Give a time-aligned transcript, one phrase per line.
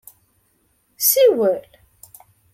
[1.09, 1.63] Siwel!